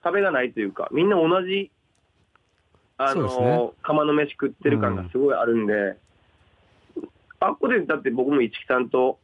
[0.01, 1.73] 壁がないというか、みんな同じ、
[2.99, 5.97] あそうですねの、釜の飯食ってる感がすごいあるんで、
[7.41, 9.19] あっこでだって僕も市木さんと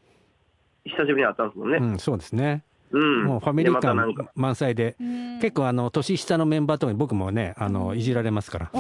[0.85, 1.79] 久しぶりに会ったんですもんね。
[1.79, 2.63] うん、そうですね。
[2.95, 3.25] うん。
[3.25, 4.95] もうファミリー感か、満載で。
[5.01, 5.39] うん。
[5.41, 8.71] 結構あの、年下のメンバーとかに僕もね、あの、いじられますから。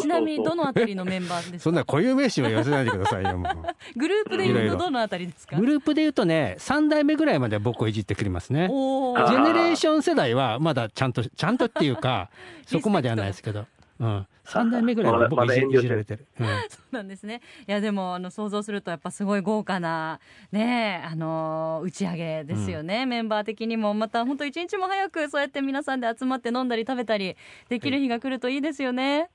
[0.00, 1.58] ちなみにどのあたりのメンバーですか？
[1.60, 3.52] そんな固有名詞は言わせないでくださいよ、もう。
[3.98, 5.56] グループでいうとどのあたりですか？
[5.56, 8.68] グループで言うとね、3代目ぐらいまで僕をいじってくれますね。
[8.68, 9.26] ジー。
[9.26, 12.30] ェネレーション世代はまだちゃんと、ちゃんとっていうか、
[12.66, 13.66] そこまではないですけど、
[14.02, 14.26] うん。
[14.44, 16.26] 3代目ぐらいは僕いじ,、いじられてる。
[16.40, 16.46] うん。
[16.68, 20.18] そうなんですねいやでもあの想像するとやっぱすごい豪華な
[20.50, 27.36] ねあの打ち上げですよね、メンバー的にもまた本当一日も早くそうやって皆さんで集まって飲んだり食べたり
[27.68, 29.30] できる日が来るといいですよね、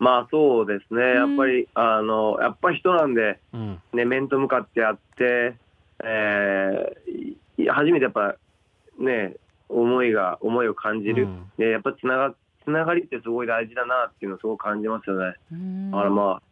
[0.00, 3.82] まあそうですね、やっぱり、あの、やっぱり人なんで、うん。
[3.92, 5.54] ね、面と向かってやって、
[6.02, 8.36] えーい初めてやっぱ
[8.98, 9.36] ね、
[9.68, 11.24] 思いが、思いを感じる。
[11.24, 15.34] うんで、やっぱつなが、つながりってすごい大事だなっていうのをすごく感じますよね。
[15.52, 15.90] うん。
[15.90, 16.42] だからまあ、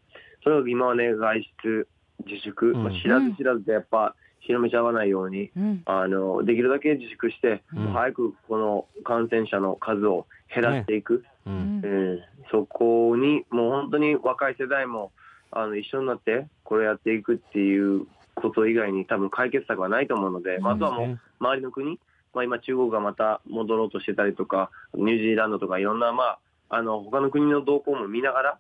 [0.43, 1.89] とにかく今はね、外出
[2.27, 2.85] 自粛、うん。
[2.85, 5.83] まあ、知らず知らずでやっぱ広めちゃわないように、うん。
[5.85, 7.93] あの、できるだけ自粛して、うん。
[7.93, 11.25] 早くこの感染者の数を減らしていく。
[11.47, 11.51] う。
[11.51, 11.81] うん。
[11.81, 11.83] ん。
[11.85, 12.19] えー
[12.51, 15.13] そこに、もう本当に若い世代も
[15.51, 21.99] あの一緒になって、これやっていくっていうこと以外に、多分解決策はないと思うので、まああとはもう周りの国、
[22.35, 26.39] まあ、今、中国がまた戻ろうとしてたりとか、ニュージーランドとか、いろんな、まあ、
[26.71, 28.59] あの他の国の動向も見ながら、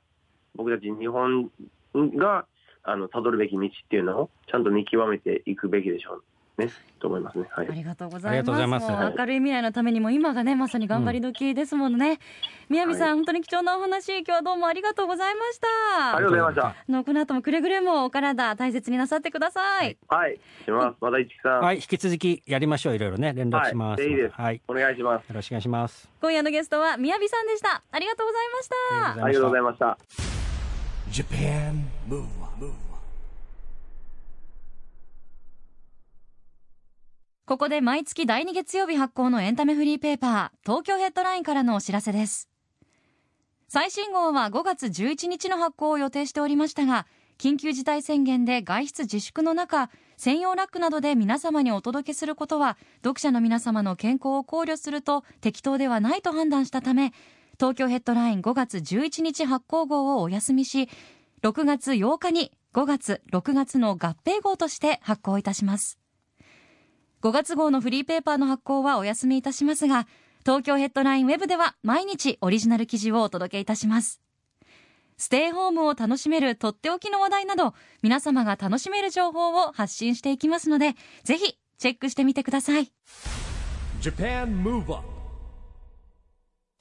[0.54, 1.50] 僕たち日本
[2.16, 2.46] が
[2.82, 6.24] あの辿るべき道っていうのをちゃんと見極めていくべきでしょう。
[6.58, 6.68] ね、
[6.98, 7.46] と思いますね。
[7.50, 8.28] はいありがとうございます。
[8.28, 12.18] ありがとうございますもう明るい未来のためにも今がねまさに頑張り時ですものね。
[12.68, 16.16] 宮城さん、はい本当に貴重なお話今日はどうもありがとうございました。
[16.16, 16.66] ありがとうございました。
[16.68, 19.96] あのこの後もくれぐれもお体大切になさってください。
[20.08, 20.96] はい、します。
[21.00, 22.94] また市木さん、はい、引き続きやりましょう。
[22.96, 24.00] いろいろね、連絡します。
[24.00, 24.56] はいぜひですはい。
[24.56, 25.32] よお願いします。
[25.32, 26.08] ろしくお願いします。
[26.20, 27.82] 今夜のゲストは宮城さんでした。
[27.90, 29.24] ありがとうございました。
[29.24, 29.98] ありがとうございました。
[31.10, 32.66] Japan Move Up,
[37.48, 42.50] ここで毎月第2月曜日発行のエンタメフリーペーパー、東京ヘッドラインからのお知らせです。
[43.68, 47.06] 最新号は5月11日の発行を予定しておりましたが、
[47.38, 49.88] 緊急事態宣言で外出自粛の中、
[50.18, 57.14] 専用ラックなどで皆様にお届けすることは、読者の皆様の健康を考慮すると適当ではないと判断したため、
[57.58, 60.90] 東京ヘッドライン5月11日発行号をお休みし、
[61.42, 65.98] 6月8日に5月、6月の合併号として発行いたします。
[67.22, 70.06] 5月号のフリーペーパーの発行はお休みいたしますが、
[70.44, 74.20] 東京ヘッドラインウェブでは毎日オリジナル記事をお届けいたします。
[75.16, 80.94] ステイホームを楽しめるとっておきの話題など、皆様が楽しめる情報を発信していきますので、
[81.24, 82.92] ぜひチェックしてみてください。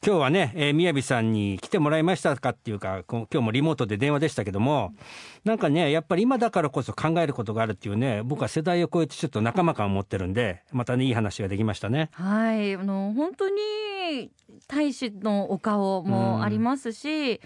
[0.05, 4.93] 今日はね、えー、宮城さんに来てもらいましたかっていうか、今日もリモートで電話でしたけども、
[5.43, 12.09] なんかね、やっぱり今だからこそ考えることがあるっていうね、僕は世代を超えてちょっと仲間感を持ってるんで、またね、いい話ができましたね。
[12.13, 14.31] はい、あの、本当に
[14.67, 17.39] 大使のお顔もありますし、うん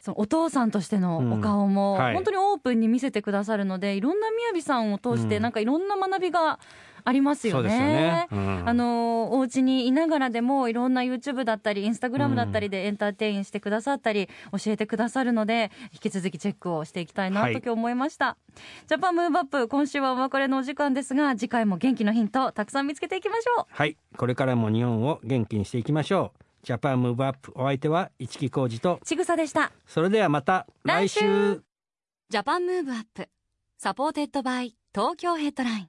[0.00, 6.58] そのお父さんとしてのお顔も本当にオープンに見せてくださるので、いろんな雅さんを通してなんかいろんな学びが
[7.04, 7.70] ありますよね。
[7.70, 8.28] よね。
[8.30, 23.66] うん、あのお家にいながらでもいろんな YouTube だったりインスタグラムだったりでエンターテインしてくださったり、教えてくださるので引き続きチェックをしていきたいなと今日思いました、はい、ジャパンムーブアップ今週はお別れのお時間ですが次回も元気のヒントたくさん見つけていきましょう。
[23.70, 23.96] はい。
[24.16, 26.44] これからも日本を元気にしていきましょう。
[26.62, 29.72] Japan Move Up お相手は一木広治とちぐさでした。
[29.86, 31.62] それではまた来週。
[32.28, 33.28] Japan Move Up
[33.78, 35.88] supported by 東京ヘッドライン